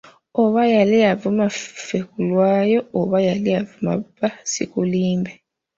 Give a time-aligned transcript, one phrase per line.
[0.41, 5.31] Oba yali avuma ffe kulwayo, oba yali avuma bba, ssiikulimbe.